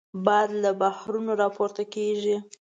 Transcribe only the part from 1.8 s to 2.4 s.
کېږي